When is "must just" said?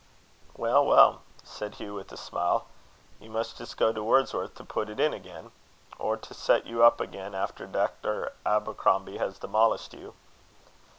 3.29-3.77